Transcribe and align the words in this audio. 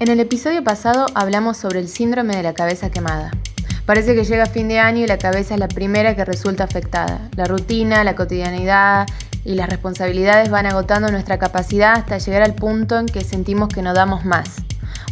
En 0.00 0.08
el 0.08 0.18
episodio 0.18 0.64
pasado 0.64 1.06
hablamos 1.14 1.56
sobre 1.56 1.78
el 1.78 1.88
síndrome 1.88 2.34
de 2.34 2.42
la 2.42 2.52
cabeza 2.52 2.90
quemada. 2.90 3.30
Parece 3.86 4.16
que 4.16 4.24
llega 4.24 4.46
fin 4.46 4.66
de 4.66 4.80
año 4.80 5.04
y 5.04 5.06
la 5.06 5.18
cabeza 5.18 5.54
es 5.54 5.60
la 5.60 5.68
primera 5.68 6.16
que 6.16 6.24
resulta 6.24 6.64
afectada. 6.64 7.28
La 7.36 7.44
rutina, 7.44 8.02
la 8.02 8.16
cotidianidad 8.16 9.06
y 9.44 9.54
las 9.54 9.68
responsabilidades 9.68 10.50
van 10.50 10.66
agotando 10.66 11.12
nuestra 11.12 11.38
capacidad 11.38 11.92
hasta 11.92 12.18
llegar 12.18 12.42
al 12.42 12.54
punto 12.54 12.98
en 12.98 13.06
que 13.06 13.20
sentimos 13.20 13.68
que 13.68 13.82
no 13.82 13.94
damos 13.94 14.24
más. 14.24 14.56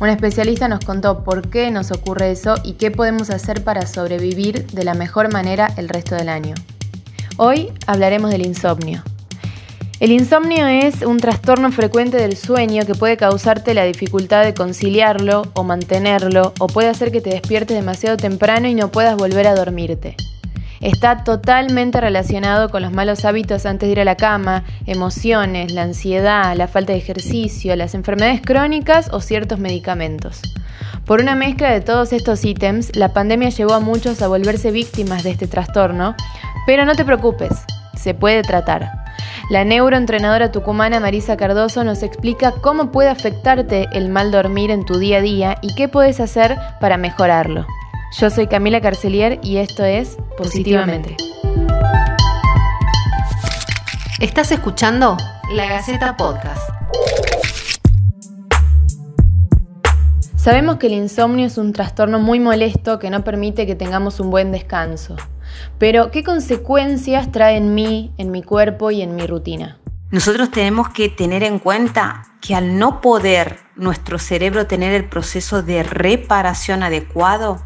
Un 0.00 0.08
especialista 0.08 0.66
nos 0.66 0.82
contó 0.82 1.24
por 1.24 1.50
qué 1.50 1.70
nos 1.70 1.90
ocurre 1.90 2.30
eso 2.30 2.54
y 2.64 2.74
qué 2.74 2.90
podemos 2.90 3.28
hacer 3.28 3.62
para 3.62 3.86
sobrevivir 3.86 4.66
de 4.68 4.84
la 4.84 4.94
mejor 4.94 5.30
manera 5.30 5.68
el 5.76 5.90
resto 5.90 6.14
del 6.14 6.30
año. 6.30 6.54
Hoy 7.36 7.70
hablaremos 7.86 8.30
del 8.30 8.46
insomnio. 8.46 9.02
El 10.00 10.12
insomnio 10.12 10.66
es 10.66 11.02
un 11.02 11.18
trastorno 11.18 11.70
frecuente 11.72 12.16
del 12.16 12.34
sueño 12.34 12.86
que 12.86 12.94
puede 12.94 13.18
causarte 13.18 13.74
la 13.74 13.84
dificultad 13.84 14.44
de 14.44 14.54
conciliarlo 14.54 15.42
o 15.52 15.62
mantenerlo 15.62 16.54
o 16.58 16.68
puede 16.68 16.88
hacer 16.88 17.12
que 17.12 17.20
te 17.20 17.28
despiertes 17.28 17.76
demasiado 17.76 18.16
temprano 18.16 18.66
y 18.66 18.74
no 18.74 18.90
puedas 18.90 19.14
volver 19.16 19.46
a 19.46 19.54
dormirte. 19.54 20.16
Está 20.80 21.22
totalmente 21.22 22.00
relacionado 22.00 22.70
con 22.70 22.80
los 22.80 22.92
malos 22.92 23.26
hábitos 23.26 23.66
antes 23.66 23.88
de 23.88 23.92
ir 23.92 24.00
a 24.00 24.06
la 24.06 24.16
cama, 24.16 24.64
emociones, 24.86 25.70
la 25.70 25.82
ansiedad, 25.82 26.56
la 26.56 26.66
falta 26.66 26.94
de 26.94 26.98
ejercicio, 26.98 27.76
las 27.76 27.94
enfermedades 27.94 28.40
crónicas 28.40 29.10
o 29.12 29.20
ciertos 29.20 29.58
medicamentos. 29.58 30.40
Por 31.04 31.20
una 31.20 31.34
mezcla 31.34 31.70
de 31.70 31.82
todos 31.82 32.14
estos 32.14 32.42
ítems, 32.42 32.96
la 32.96 33.12
pandemia 33.12 33.50
llevó 33.50 33.74
a 33.74 33.80
muchos 33.80 34.22
a 34.22 34.28
volverse 34.28 34.70
víctimas 34.70 35.24
de 35.24 35.32
este 35.32 35.46
trastorno, 35.46 36.14
pero 36.64 36.86
no 36.86 36.94
te 36.94 37.04
preocupes, 37.04 37.52
se 37.94 38.14
puede 38.14 38.40
tratar. 38.40 38.99
La 39.50 39.64
neuroentrenadora 39.64 40.52
tucumana 40.52 41.00
Marisa 41.00 41.36
Cardoso 41.36 41.82
nos 41.82 42.04
explica 42.04 42.52
cómo 42.52 42.92
puede 42.92 43.08
afectarte 43.08 43.88
el 43.90 44.08
mal 44.08 44.30
dormir 44.30 44.70
en 44.70 44.84
tu 44.84 45.00
día 45.00 45.18
a 45.18 45.20
día 45.20 45.58
y 45.60 45.74
qué 45.74 45.88
puedes 45.88 46.20
hacer 46.20 46.56
para 46.80 46.96
mejorarlo. 46.98 47.66
Yo 48.16 48.30
soy 48.30 48.46
Camila 48.46 48.80
Carcelier 48.80 49.40
y 49.42 49.56
esto 49.56 49.84
es 49.84 50.16
Positivamente. 50.38 51.16
Estás 54.20 54.52
escuchando 54.52 55.16
La 55.52 55.66
Gaceta 55.66 56.16
Podcast. 56.16 56.70
Sabemos 60.36 60.76
que 60.76 60.86
el 60.86 60.92
insomnio 60.92 61.48
es 61.48 61.58
un 61.58 61.72
trastorno 61.72 62.20
muy 62.20 62.38
molesto 62.38 63.00
que 63.00 63.10
no 63.10 63.24
permite 63.24 63.66
que 63.66 63.74
tengamos 63.74 64.20
un 64.20 64.30
buen 64.30 64.52
descanso. 64.52 65.16
Pero, 65.78 66.10
¿qué 66.10 66.22
consecuencias 66.24 67.32
trae 67.32 67.56
en 67.56 67.74
mí, 67.74 68.12
en 68.18 68.30
mi 68.30 68.42
cuerpo 68.42 68.90
y 68.90 69.02
en 69.02 69.16
mi 69.16 69.26
rutina? 69.26 69.78
Nosotros 70.10 70.50
tenemos 70.50 70.88
que 70.88 71.08
tener 71.08 71.44
en 71.44 71.58
cuenta 71.58 72.24
que 72.40 72.54
al 72.54 72.78
no 72.78 73.00
poder 73.00 73.58
nuestro 73.76 74.18
cerebro 74.18 74.66
tener 74.66 74.92
el 74.92 75.08
proceso 75.08 75.62
de 75.62 75.82
reparación 75.82 76.82
adecuado, 76.82 77.62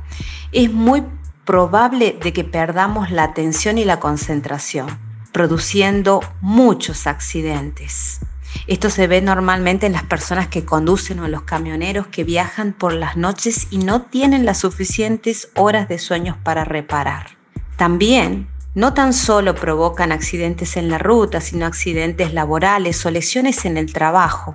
es 0.52 0.72
muy 0.72 1.04
probable 1.44 2.18
de 2.22 2.32
que 2.32 2.44
perdamos 2.44 3.10
la 3.10 3.24
atención 3.24 3.78
y 3.78 3.84
la 3.84 4.00
concentración, 4.00 4.86
produciendo 5.32 6.20
muchos 6.40 7.06
accidentes. 7.06 8.20
Esto 8.66 8.88
se 8.88 9.06
ve 9.06 9.20
normalmente 9.20 9.86
en 9.86 9.92
las 9.92 10.04
personas 10.04 10.48
que 10.48 10.64
conducen 10.64 11.18
o 11.18 11.26
en 11.26 11.32
los 11.32 11.42
camioneros 11.42 12.06
que 12.06 12.24
viajan 12.24 12.72
por 12.72 12.92
las 12.92 13.16
noches 13.16 13.66
y 13.70 13.78
no 13.78 14.02
tienen 14.02 14.46
las 14.46 14.58
suficientes 14.58 15.50
horas 15.54 15.88
de 15.88 15.98
sueños 15.98 16.36
para 16.42 16.64
reparar. 16.64 17.33
También 17.76 18.48
no 18.74 18.92
tan 18.92 19.12
solo 19.12 19.54
provocan 19.54 20.12
accidentes 20.12 20.76
en 20.76 20.88
la 20.88 20.98
ruta, 20.98 21.40
sino 21.40 21.66
accidentes 21.66 22.34
laborales 22.34 23.04
o 23.06 23.10
lesiones 23.10 23.64
en 23.64 23.76
el 23.76 23.92
trabajo, 23.92 24.54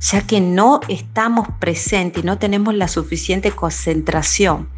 ya 0.00 0.26
que 0.26 0.40
no 0.40 0.80
estamos 0.88 1.48
presentes 1.58 2.22
y 2.22 2.26
no 2.26 2.38
tenemos 2.38 2.74
la 2.74 2.88
suficiente 2.88 3.52
concentración 3.52 4.68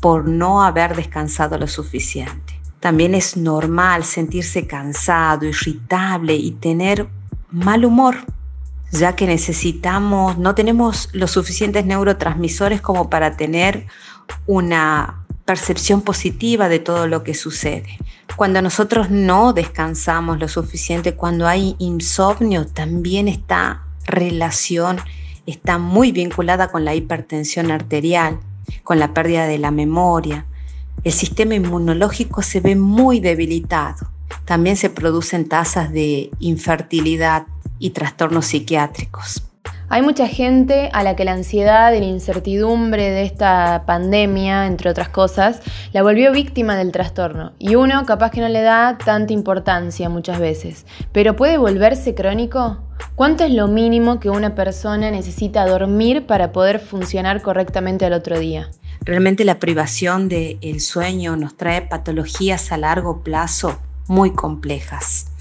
por 0.00 0.26
no 0.26 0.62
haber 0.62 0.96
descansado 0.96 1.58
lo 1.58 1.66
suficiente. 1.66 2.58
También 2.80 3.14
es 3.14 3.36
normal 3.36 4.04
sentirse 4.04 4.66
cansado, 4.66 5.44
irritable 5.44 6.34
y 6.34 6.52
tener 6.52 7.08
mal 7.50 7.84
humor, 7.84 8.16
ya 8.90 9.14
que 9.14 9.26
necesitamos, 9.26 10.38
no 10.38 10.54
tenemos 10.54 11.10
los 11.12 11.30
suficientes 11.30 11.84
neurotransmisores 11.84 12.80
como 12.80 13.10
para 13.10 13.36
tener 13.36 13.86
una 14.46 15.19
percepción 15.50 16.02
positiva 16.02 16.68
de 16.68 16.78
todo 16.78 17.08
lo 17.08 17.24
que 17.24 17.34
sucede. 17.34 17.98
Cuando 18.36 18.62
nosotros 18.62 19.10
no 19.10 19.52
descansamos 19.52 20.38
lo 20.38 20.46
suficiente, 20.46 21.16
cuando 21.16 21.48
hay 21.48 21.74
insomnio, 21.80 22.68
también 22.68 23.26
esta 23.26 23.82
relación 24.04 24.98
está 25.46 25.76
muy 25.78 26.12
vinculada 26.12 26.70
con 26.70 26.84
la 26.84 26.94
hipertensión 26.94 27.72
arterial, 27.72 28.38
con 28.84 29.00
la 29.00 29.12
pérdida 29.12 29.48
de 29.48 29.58
la 29.58 29.72
memoria. 29.72 30.46
El 31.02 31.10
sistema 31.10 31.56
inmunológico 31.56 32.42
se 32.42 32.60
ve 32.60 32.76
muy 32.76 33.18
debilitado. 33.18 34.08
También 34.44 34.76
se 34.76 34.88
producen 34.88 35.48
tasas 35.48 35.92
de 35.92 36.30
infertilidad 36.38 37.48
y 37.80 37.90
trastornos 37.90 38.46
psiquiátricos. 38.46 39.49
Hay 39.92 40.02
mucha 40.02 40.28
gente 40.28 40.88
a 40.92 41.02
la 41.02 41.16
que 41.16 41.24
la 41.24 41.32
ansiedad 41.32 41.92
y 41.92 41.98
la 41.98 42.06
incertidumbre 42.06 43.10
de 43.10 43.24
esta 43.24 43.82
pandemia, 43.88 44.68
entre 44.68 44.88
otras 44.88 45.08
cosas, 45.08 45.62
la 45.92 46.04
volvió 46.04 46.30
víctima 46.30 46.76
del 46.76 46.92
trastorno. 46.92 47.54
Y 47.58 47.74
uno 47.74 48.06
capaz 48.06 48.30
que 48.30 48.40
no 48.40 48.48
le 48.48 48.62
da 48.62 48.98
tanta 49.04 49.32
importancia 49.32 50.08
muchas 50.08 50.38
veces. 50.38 50.86
Pero 51.10 51.34
¿puede 51.34 51.58
volverse 51.58 52.14
crónico? 52.14 52.78
¿Cuánto 53.16 53.42
es 53.42 53.50
lo 53.50 53.66
mínimo 53.66 54.20
que 54.20 54.30
una 54.30 54.54
persona 54.54 55.10
necesita 55.10 55.66
dormir 55.66 56.24
para 56.24 56.52
poder 56.52 56.78
funcionar 56.78 57.42
correctamente 57.42 58.06
al 58.06 58.12
otro 58.12 58.38
día? 58.38 58.70
Realmente 59.00 59.44
la 59.44 59.58
privación 59.58 60.28
del 60.28 60.80
sueño 60.80 61.34
nos 61.34 61.56
trae 61.56 61.82
patologías 61.82 62.70
a 62.70 62.76
largo 62.76 63.24
plazo 63.24 63.80
muy 64.06 64.30
complejas. 64.34 65.32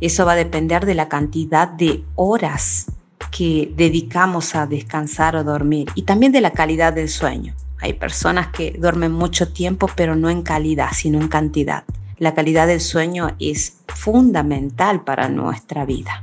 Eso 0.00 0.24
va 0.24 0.32
a 0.32 0.36
depender 0.36 0.86
de 0.86 0.94
la 0.94 1.10
cantidad 1.10 1.68
de 1.68 2.04
horas 2.14 2.86
que 3.30 3.72
dedicamos 3.76 4.54
a 4.54 4.66
descansar 4.66 5.36
o 5.36 5.44
dormir 5.44 5.88
y 5.94 6.02
también 6.02 6.32
de 6.32 6.40
la 6.40 6.52
calidad 6.52 6.92
del 6.92 7.08
sueño. 7.08 7.54
Hay 7.80 7.92
personas 7.92 8.48
que 8.48 8.72
duermen 8.78 9.12
mucho 9.12 9.52
tiempo 9.52 9.88
pero 9.94 10.16
no 10.16 10.30
en 10.30 10.42
calidad, 10.42 10.90
sino 10.92 11.20
en 11.20 11.28
cantidad. 11.28 11.84
La 12.18 12.34
calidad 12.34 12.66
del 12.66 12.80
sueño 12.80 13.36
es 13.38 13.78
fundamental 13.86 15.04
para 15.04 15.28
nuestra 15.28 15.84
vida. 15.84 16.22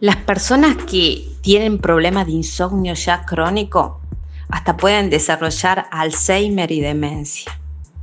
Las 0.00 0.16
personas 0.16 0.76
que 0.76 1.26
tienen 1.40 1.78
problemas 1.78 2.26
de 2.26 2.32
insomnio 2.32 2.94
ya 2.94 3.24
crónico 3.24 4.00
hasta 4.48 4.76
pueden 4.76 5.10
desarrollar 5.10 5.86
Alzheimer 5.90 6.70
y 6.70 6.80
demencia. 6.80 7.58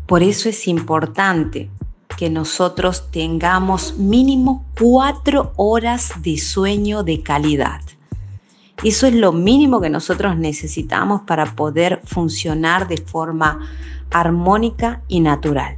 Por 0.05 0.23
eso 0.23 0.49
es 0.49 0.67
importante 0.67 1.69
que 2.17 2.29
nosotros 2.29 3.11
tengamos 3.11 3.97
mínimo 3.97 4.65
cuatro 4.79 5.53
horas 5.57 6.11
de 6.21 6.37
sueño 6.37 7.03
de 7.03 7.21
calidad. 7.21 7.81
Eso 8.83 9.07
es 9.07 9.13
lo 9.13 9.31
mínimo 9.31 9.81
que 9.81 9.89
nosotros 9.89 10.37
necesitamos 10.37 11.21
para 11.21 11.55
poder 11.55 12.01
funcionar 12.03 12.87
de 12.87 12.97
forma 12.97 13.59
armónica 14.11 15.01
y 15.07 15.21
natural. 15.21 15.77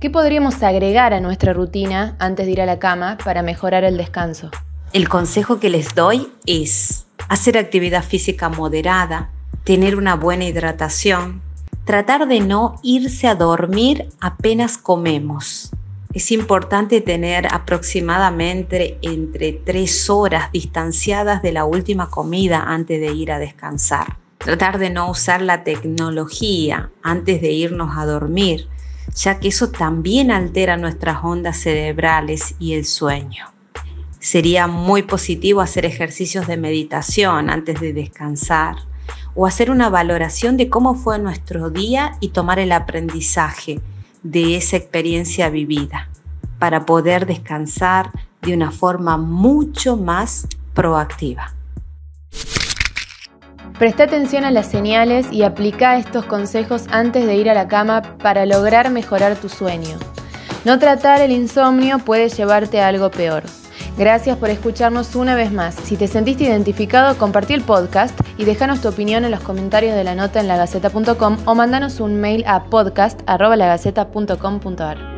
¿Qué 0.00 0.10
podríamos 0.10 0.62
agregar 0.62 1.12
a 1.12 1.20
nuestra 1.20 1.52
rutina 1.52 2.16
antes 2.18 2.46
de 2.46 2.52
ir 2.52 2.60
a 2.60 2.66
la 2.66 2.78
cama 2.78 3.18
para 3.24 3.42
mejorar 3.42 3.84
el 3.84 3.96
descanso? 3.96 4.50
El 4.92 5.08
consejo 5.08 5.60
que 5.60 5.70
les 5.70 5.94
doy 5.94 6.28
es 6.46 7.06
hacer 7.28 7.58
actividad 7.58 8.04
física 8.04 8.48
moderada, 8.48 9.30
tener 9.64 9.96
una 9.96 10.14
buena 10.14 10.44
hidratación, 10.44 11.42
tratar 11.84 12.26
de 12.28 12.40
no 12.40 12.76
irse 12.82 13.28
a 13.28 13.34
dormir 13.34 14.08
apenas 14.20 14.78
comemos. 14.78 15.70
Es 16.18 16.32
importante 16.32 17.00
tener 17.00 17.46
aproximadamente 17.54 18.98
entre 19.02 19.52
tres 19.52 20.10
horas 20.10 20.50
distanciadas 20.50 21.42
de 21.42 21.52
la 21.52 21.64
última 21.64 22.10
comida 22.10 22.64
antes 22.66 23.00
de 23.00 23.14
ir 23.14 23.30
a 23.30 23.38
descansar. 23.38 24.16
Tratar 24.38 24.80
de 24.80 24.90
no 24.90 25.12
usar 25.12 25.40
la 25.42 25.62
tecnología 25.62 26.90
antes 27.04 27.40
de 27.40 27.52
irnos 27.52 27.96
a 27.96 28.04
dormir, 28.04 28.66
ya 29.14 29.38
que 29.38 29.46
eso 29.46 29.70
también 29.70 30.32
altera 30.32 30.76
nuestras 30.76 31.22
ondas 31.22 31.58
cerebrales 31.58 32.56
y 32.58 32.74
el 32.74 32.84
sueño. 32.84 33.52
Sería 34.18 34.66
muy 34.66 35.04
positivo 35.04 35.60
hacer 35.60 35.86
ejercicios 35.86 36.48
de 36.48 36.56
meditación 36.56 37.48
antes 37.48 37.80
de 37.80 37.92
descansar 37.92 38.74
o 39.36 39.46
hacer 39.46 39.70
una 39.70 39.88
valoración 39.88 40.56
de 40.56 40.68
cómo 40.68 40.96
fue 40.96 41.20
nuestro 41.20 41.70
día 41.70 42.16
y 42.18 42.30
tomar 42.30 42.58
el 42.58 42.72
aprendizaje 42.72 43.80
de 44.24 44.56
esa 44.56 44.76
experiencia 44.76 45.48
vivida 45.48 46.07
para 46.58 46.86
poder 46.86 47.26
descansar 47.26 48.10
de 48.42 48.54
una 48.54 48.70
forma 48.70 49.16
mucho 49.16 49.96
más 49.96 50.46
proactiva. 50.74 51.54
Presta 53.78 54.04
atención 54.04 54.44
a 54.44 54.50
las 54.50 54.66
señales 54.66 55.30
y 55.30 55.44
aplica 55.44 55.98
estos 55.98 56.24
consejos 56.24 56.86
antes 56.90 57.26
de 57.26 57.36
ir 57.36 57.48
a 57.48 57.54
la 57.54 57.68
cama 57.68 58.02
para 58.18 58.44
lograr 58.44 58.90
mejorar 58.90 59.36
tu 59.36 59.48
sueño. 59.48 59.96
No 60.64 60.80
tratar 60.80 61.20
el 61.20 61.30
insomnio 61.30 62.00
puede 62.00 62.28
llevarte 62.28 62.80
a 62.80 62.88
algo 62.88 63.08
peor. 63.10 63.44
Gracias 63.96 64.36
por 64.36 64.50
escucharnos 64.50 65.14
una 65.16 65.34
vez 65.34 65.50
más. 65.52 65.74
Si 65.74 65.96
te 65.96 66.06
sentiste 66.06 66.44
identificado, 66.44 67.16
compartí 67.18 67.54
el 67.54 67.62
podcast 67.62 68.16
y 68.36 68.44
déjanos 68.44 68.80
tu 68.80 68.88
opinión 68.88 69.24
en 69.24 69.30
los 69.30 69.40
comentarios 69.40 69.96
de 69.96 70.04
la 70.04 70.14
nota 70.14 70.40
en 70.40 70.48
lagaceta.com 70.48 71.38
o 71.44 71.54
mandanos 71.54 72.00
un 72.00 72.20
mail 72.20 72.44
a 72.46 72.64
podcast.lagaceta.com.ar. 72.64 75.17